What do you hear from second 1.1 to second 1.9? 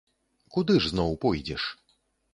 пойдзеш?